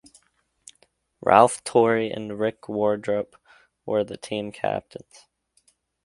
Ralph 1.23 1.63
Turri 1.63 2.11
and 2.11 2.39
Rick 2.39 2.67
Wardrop 2.67 3.35
were 3.85 4.03
the 4.03 4.17
team 4.17 4.51
captains. 4.51 5.27